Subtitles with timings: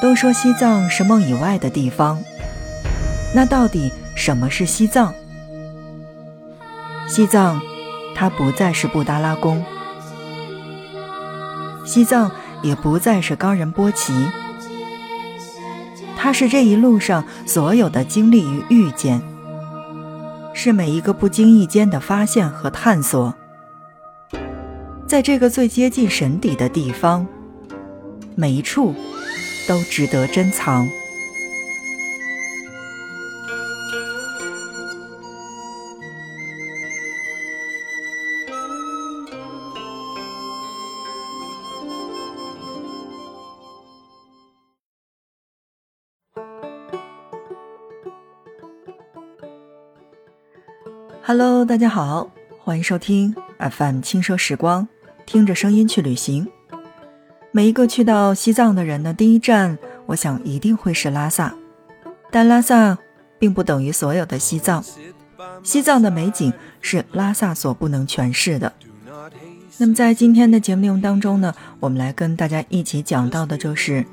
[0.00, 2.18] 都说西藏是梦以外的地方，
[3.34, 5.12] 那到底什么是西藏？
[7.06, 7.60] 西藏，
[8.14, 9.62] 它不再是布达拉宫，
[11.84, 12.30] 西藏
[12.62, 14.12] 也不再是冈仁波齐，
[16.16, 19.20] 它是这一路上所有的经历与遇见，
[20.54, 23.34] 是每一个不经意间的发现和探索，
[25.06, 27.26] 在这个最接近神底的地方，
[28.34, 28.94] 每一处。
[29.70, 30.90] 都值得珍藏。
[51.22, 54.88] Hello，大家好，欢迎收听 FM 轻奢时光，
[55.24, 56.50] 听着声音去旅行。
[57.52, 61.52] 每一个去到西藏的人的第一站，我想一定会是拉萨。
[62.30, 62.96] 但拉萨
[63.40, 64.84] 并不等于所有的西藏，
[65.64, 68.72] 西藏的美景是拉萨所不能诠释的。
[69.78, 74.06] 那么在今天的节目内容当中呢，我们来跟大家一起讲到的就是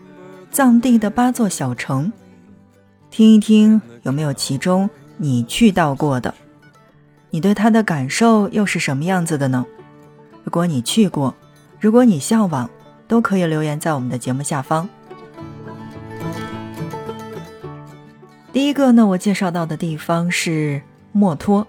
[0.50, 2.12] 藏地的八座小城，
[3.12, 6.34] 听一听有没有其中你去到过的，
[7.30, 9.64] 你对它的感受又是什么样子的呢？
[10.44, 11.36] 如果你去过，
[11.80, 12.68] 如果你向往。
[13.08, 14.88] 都可以留言在我们的节目下方。
[18.52, 21.68] 第一个呢，我介绍到的地方是墨脱，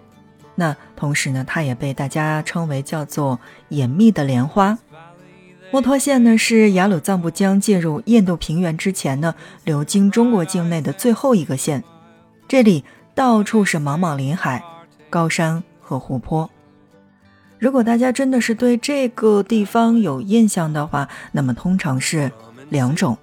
[0.54, 4.78] 那同时呢，它也被大家称为叫做隐秘的莲花。
[5.70, 11.84] 墨脱县呢是雅鲁藏布江介入印度平原之前呢，流经中国境内的最后一个县。
[12.48, 14.64] 这里到处是茫茫林海、
[15.10, 16.48] 高山和湖泊。
[17.58, 22.30] 如果大家真的是对这个地方有印象的话，那么通常是
[22.68, 23.18] 两种。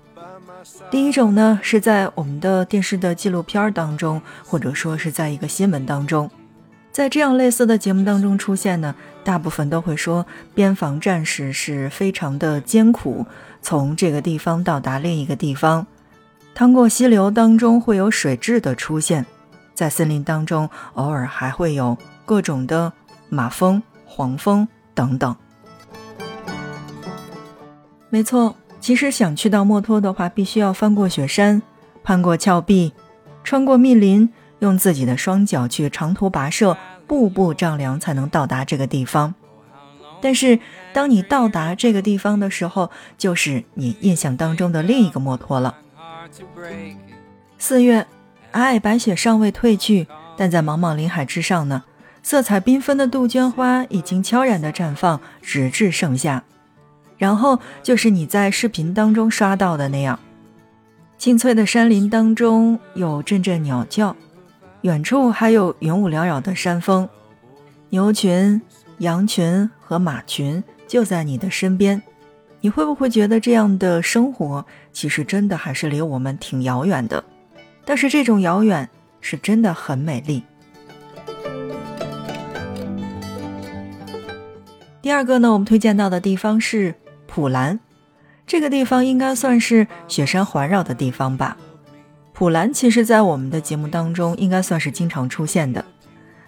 [0.91, 6.29] 第一种呢，是在我们的电视的纪录片当中，或者说是在一个新闻当中，
[6.91, 13.25] 在这样类似的节目当中出现呢，大部分都会说边防战士是非常的艰苦，
[13.61, 15.85] 从这个地方到达另一个地方，
[16.53, 19.25] 趟过溪流当中会有水质的出现，
[19.73, 22.91] 在森林当中偶尔还会有各种的
[23.29, 23.81] 马蜂。
[24.15, 25.35] 黄蜂等等，
[28.09, 28.55] 没错。
[28.79, 31.61] 其实想去到墨脱的话，必须要翻过雪山，
[32.01, 32.93] 攀过峭壁，
[33.43, 39.35] 穿过密林，用自己的双脚去长途跋涉，步步丈量，才能到达这个地方。
[40.21, 40.59] 但是，
[40.93, 45.75] 当你到达这个地方的时候，就是你印象当中的另一个墨脱了。
[47.57, 48.07] 四月，
[48.53, 51.83] 皑皑白雪尚未褪去，但在茫茫林海之上呢。
[52.25, 56.43] 色彩缤纷的杜鹃花已经悄然地绽放，直至盛夏。
[57.19, 60.19] 然后就是你在视频当中刷到的那样，
[61.19, 64.15] 青翠的山林当中有阵阵鸟叫，
[64.81, 67.07] 远处还有云雾缭绕的山峰，
[67.89, 68.59] 牛群、
[68.97, 72.01] 羊群和马群就在你的身边。
[72.59, 77.23] 你会不会觉得这样的生活其实真的还是离我们挺遥远的？
[77.85, 78.89] 但是这种遥远
[79.21, 80.41] 是真的很美丽。
[85.05, 86.95] 第二个呢，我们推荐到的地方是
[87.27, 87.79] 普兰，
[88.47, 91.55] 这个地方应该算是雪山环绕的地方吧。
[92.33, 95.85] 普兰其实，在我们的节目当中，应该算是经常出现的。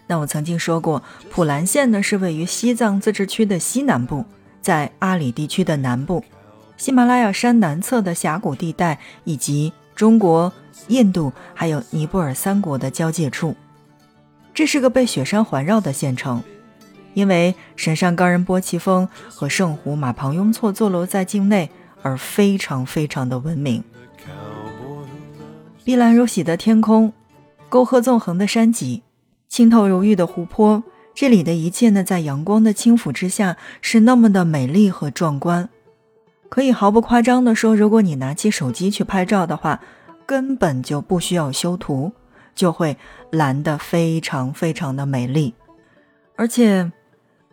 [0.07, 4.25] 那我曾经说过，普兰县呢是位于西藏自治区的西南部，
[4.59, 6.24] 在阿里地区的南部，
[6.78, 10.51] 喜马拉雅山南侧的峡谷地带，以及中国、
[10.88, 13.56] 印度还有尼泊尔三国的交界处。
[14.51, 16.41] 这是个被雪山环绕的县城。
[17.18, 21.72] 因为神山冈仁波齐峰和圣湖马旁雍措坐落在境内，
[22.04, 23.84] 而非常非常的闻名。
[25.84, 27.12] 碧蓝如洗的天空，
[27.70, 29.02] 沟壑纵横的山脊，
[29.48, 30.84] 清透如玉的湖泊，
[31.16, 35.68] 这里的一切呢，在阳光的轻抚之下，是那么的美丽和壮观。
[36.50, 39.81] 可以毫不夸张的说，如果你拿起手机去拍照的话，
[40.28, 42.12] 根本就不需要修图，
[42.54, 42.96] 就会
[43.31, 45.56] 蓝得非常非常的美丽，
[46.36, 46.92] 而且。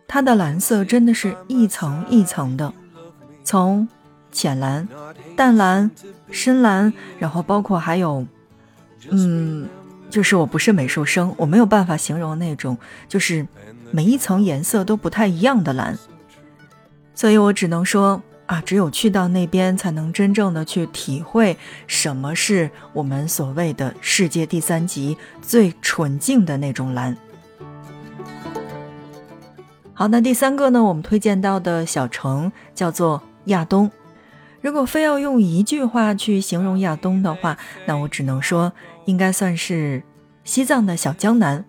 [0.07, 2.73] 它的蓝色真的是一层一层的，
[3.43, 3.87] 从
[4.31, 4.87] 浅蓝、
[5.35, 5.89] 淡蓝、
[6.31, 8.25] 深蓝，然后包括还有，
[9.09, 9.67] 嗯，
[10.09, 13.45] 就是我不是美术生，我没有办法形容那种，就是
[13.91, 15.97] 每一层颜色都不太一样的蓝，
[17.13, 27.17] 所以我只能说啊，只有去到那边，才能真正的去体会什么是我们所谓的世界第三极最纯净的那种蓝。
[29.97, 30.83] 好，那第三个呢？
[30.83, 33.89] 我们推荐到的小城叫做亚东。
[34.59, 38.73] 如果非要用一句话去形容亚东的话，那我只能说，
[39.05, 40.03] 应该算是
[40.43, 41.63] 西藏的小江南。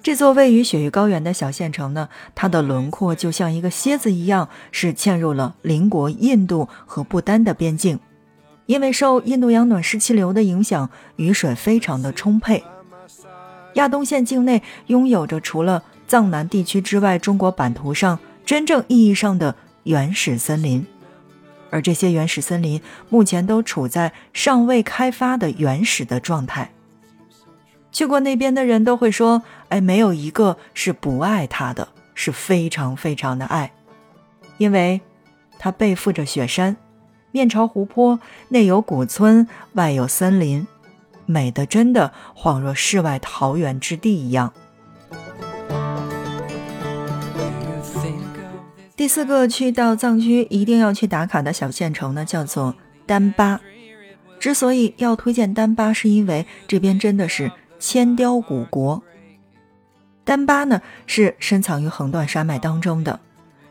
[0.00, 7.98] 这座位于雪域高原的小县城呢，它的轮廓就像一个蝎子一样，是嵌入了邻国印度和不丹的边境。
[8.66, 12.62] 因为受印度洋暖湿气流的影响，雨水非常的充沛。
[13.74, 19.54] 亚东县境内拥有着除了藏南地区之外，中国版图上真正意义上的
[19.84, 20.84] 原始森林。
[21.70, 26.72] 而这些原始森林目前都处在尚未开发的原始的状态。
[27.92, 31.86] 去过那边的人都会说：“哎，没有一个是不爱它的，
[32.16, 33.70] 是非常非常的爱，
[34.58, 35.00] 因为
[35.60, 36.76] 它背负着雪山，
[37.30, 38.18] 面朝湖泊，
[38.48, 40.66] 内有古村，外有森林，
[41.26, 44.52] 美的真的恍若世外桃源之地一样。”
[49.00, 52.74] 第四个去到藏区一定要去打卡的小县城呢，叫做
[53.06, 53.58] 丹巴。
[54.38, 59.02] 之所以要推荐丹巴，是因为这边真的是千雕古国。
[60.22, 63.20] 丹巴呢是深藏于横断山脉当中的，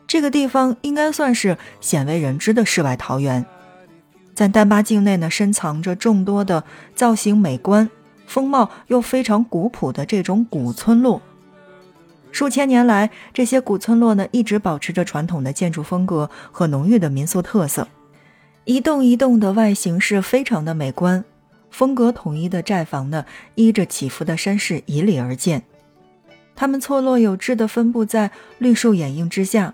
[0.07, 3.45] 这个地方应该算是鲜为人知的世外桃源。
[4.33, 6.63] 在丹巴境内呢，深藏着众多的
[6.95, 7.87] 造型美观、
[8.25, 11.21] 风貌又非常古朴的这种古村落。
[12.31, 17.87] 数千年来，这些古村落呢，一直保持着传统的建筑风格和浓郁的民俗特色。
[18.65, 21.25] 一栋一栋的外形是非常的美观，
[21.71, 25.63] 风格统一的寨房呢，依着起伏的山势以里而建。
[26.55, 29.73] 它们错落有致地分布在绿树掩映之下，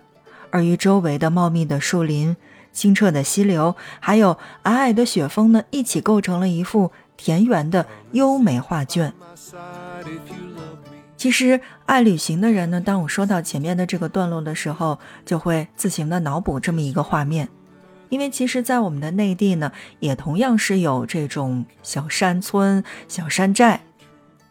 [0.49, 2.37] 而与周围的茂密的树林、
[2.71, 9.13] 清澈的溪流，还有皑皑的雪峰呢，一起构成了一幅田园的优美画卷。
[11.17, 17.47] 其实，爱旅行的人呢，当我说到前面的这个段落的时候，就会自行的脑补这么一个画面。
[18.09, 23.81] 因为其实，在我们的内地呢，也同样是有这种小山村、小山寨。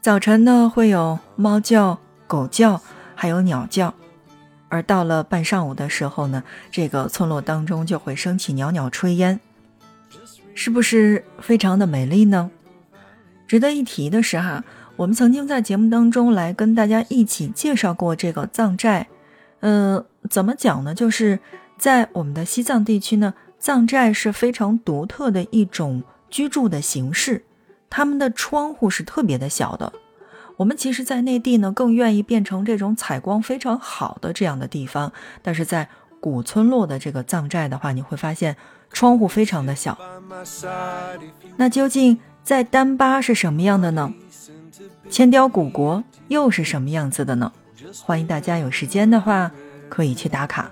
[0.00, 2.81] 早晨呢，会有猫叫、狗叫，
[3.14, 3.93] 还有鸟叫；
[4.69, 9.38] 而到了半上午的时候呢，这个村落当中就会升起袅袅炊烟，
[10.55, 12.50] 是不是非常的美丽呢？
[13.46, 14.64] 值得一提的是哈。
[14.96, 19.08] 我们曾经在节目当中来跟大家一起介绍过这个藏寨，
[19.61, 20.94] 嗯，怎么讲呢？
[20.94, 21.41] 就是
[21.76, 27.44] 在我们的西藏地区呢，藏寨是非常独特的一种居住的形式，
[27.91, 29.93] 他们的窗户是特别的小的。
[30.58, 35.12] 我们其实，在内地呢，更愿意变成这种采光非常好的这样的地方，
[35.43, 35.88] 但是在
[36.20, 38.56] 古村落的这个藏寨的话，你会发现
[38.93, 39.99] 窗户非常的小。
[41.56, 44.12] 那究竟在丹巴是什么样的呢？
[45.11, 47.53] 千雕古国又是什么样子的呢？
[48.05, 49.50] 欢迎大家有时间的话
[49.88, 50.71] 可以去打卡。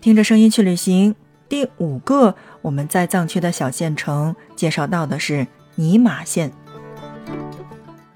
[0.00, 1.14] 听着声音去旅行，
[1.48, 6.52] 第五个我们在藏区的小县城介绍到的是尼玛县。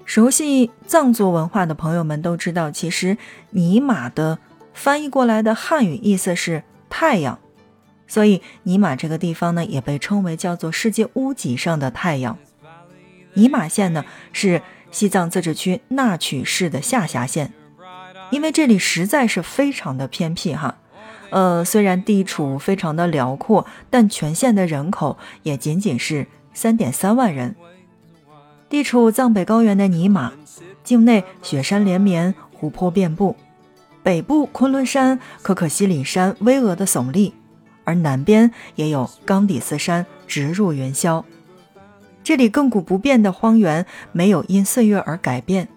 [0.05, 3.17] 熟悉藏族文化的朋友们都知道，其实
[3.51, 4.39] 尼玛的
[4.73, 7.39] 翻译过来的汉语意思是太阳。
[8.07, 12.37] 所以，尼玛这个地方呢，也被称为叫做世界屋脊上的太阳。
[13.33, 14.61] 尼玛县呢，是
[14.91, 17.51] 西藏自治区纳曲市的下辖县。
[18.29, 20.77] 因为这里实在是非常的偏僻哈，
[21.29, 27.55] 呃，虽然地处非常的辽阔，但全县的人口也仅仅是三点三万人。
[28.69, 30.33] 地处藏北高原的尼玛，
[30.83, 33.35] 境内雪山连绵，湖泊遍布，
[34.01, 37.35] 北部昆仑山、可可西里山巍峨的耸立。
[37.83, 41.23] 而南边也有冈底斯山直入云霄，
[42.23, 45.67] 这里亘古不变的荒原没有因岁月而改变，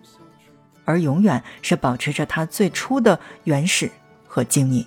[0.85, 3.91] 而永远是保持着它最初的原始
[4.27, 4.87] 和静谧。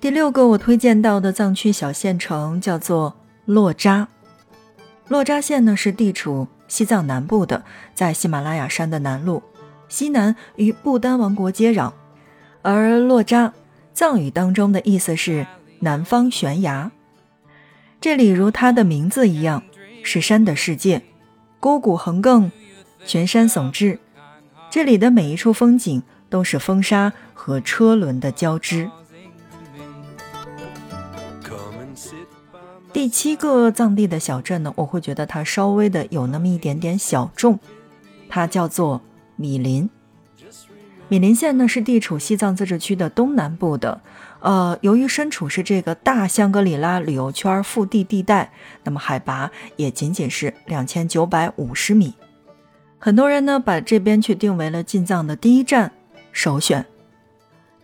[0.00, 4.08] 第六个我推荐到的藏区小县城叫做洛扎，
[5.08, 7.64] 洛扎县呢是地处西藏南部的，
[7.94, 9.42] 在喜马拉雅山的南麓，
[9.88, 11.92] 西南与不丹王国接壤，
[12.62, 13.54] 而洛扎。
[13.98, 15.44] 藏语当中的意思是
[15.80, 16.92] 南方悬崖，
[18.00, 19.64] 这里如它的名字一样，
[20.04, 21.02] 是山的世界，
[21.58, 22.52] 沟谷横亘，
[23.04, 23.98] 群山耸峙。
[24.70, 26.00] 这里的每一处风景
[26.30, 28.88] 都是风沙和车轮的交织。
[32.92, 37.58] 第七个藏地的小镇呢，我会觉得它稍微的有那么一点点小众，
[38.28, 39.00] 它叫做
[39.34, 39.90] 米林。
[41.08, 44.00] 米林县呢是地处西藏自治区的东南部的，
[44.40, 48.52] 呃，由于身处是这个大香格里拉旅游圈腹地地带，
[48.84, 52.12] 那么海拔也仅仅是两千九百五十米，
[52.98, 55.92] 很多人呢把这边却定为了进藏的第一站
[56.30, 56.84] 首选。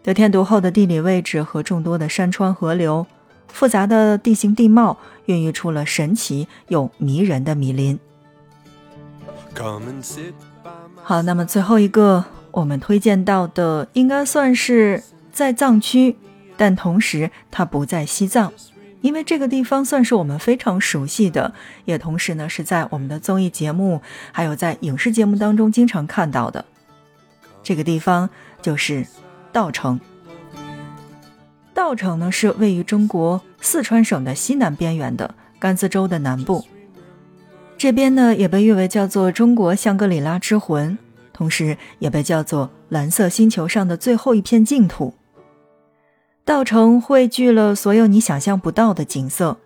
[0.03, 3.07] 得天独厚的地理位置和众多的山川河流，
[3.49, 7.99] 复杂的地形地貌，孕育出了神奇又迷人的米林。
[11.03, 12.23] 好，那么最后一个
[12.55, 16.17] 我们推荐到的，应该算是在藏区，
[16.57, 18.53] 但同时它不在西藏，
[19.01, 21.53] 因为这个地方算是我们非常熟悉的，
[21.85, 26.65] 也同时呢是在我们的综艺节目还有在影视节目当中经常看到的。
[27.65, 28.31] 这个地方
[28.63, 29.05] 就是
[29.51, 29.99] 稻城。
[31.75, 36.65] 稻城呢是位于中国四川省的西南边缘的甘孜州的南部。
[37.77, 40.97] 这边呢也被誉为叫做中国香格里拉之魂，
[41.35, 45.13] 同时也被叫做蓝色星球上的最后一片净土。
[46.47, 49.59] 稻城汇聚了所有你想象不到的景色，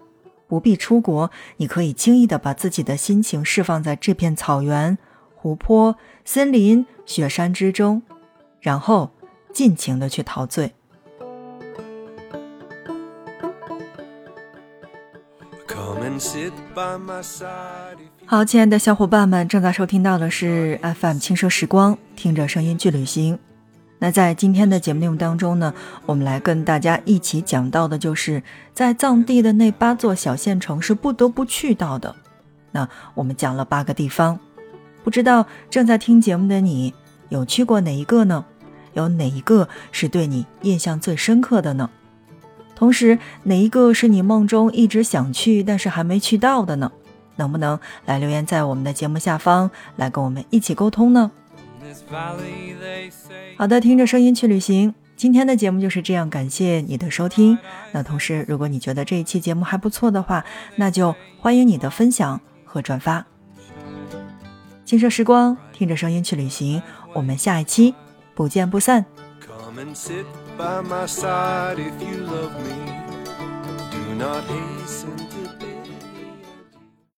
[0.49, 4.99] 不必出国，你可以轻易的把自己的心情释放在这片草原、
[5.37, 8.03] 湖泊、森林、雪山之中，
[8.61, 9.11] 然后
[9.53, 10.73] 尽情的去陶醉
[16.19, 18.18] sit by my side。
[18.31, 23.39] 好，亲爱的小伙伴们，正在收听到的是 FM 轻奢时光，听着声音去旅行。
[24.01, 25.73] 那在今天的节目内容当中呢，
[26.05, 28.43] 我们来跟大家一起讲到的就是
[28.75, 32.15] 在藏地的那八座小县城是不得不去到的。
[32.73, 34.39] 那我们讲了八个地方，
[35.03, 36.93] 不知道正在听节目的你
[37.31, 38.45] 有去过哪一个呢？
[38.93, 41.89] 有哪一个是对你印象最深刻的呢？
[42.77, 46.93] 同时，哪一个是你梦中一直想去但是还没去到的呢？
[47.39, 51.31] 能不能来留言在我们的节目下方，来跟我们一起沟通呢？
[53.57, 57.59] 好的，听着声音去旅行，今天的节目就是这样，感谢你的收听。
[57.93, 60.45] 那同时，如果你觉得这一期节目还不错的话，
[60.77, 63.25] 那就欢迎你的分享和转发。
[64.85, 66.83] 轻奢时光，听着声音去旅行，
[67.15, 67.95] 我们下一期
[68.35, 69.07] 不见不散。
[69.79, 70.27] and sit
[70.57, 72.75] by my side if you love me.
[73.93, 75.28] Do not hasten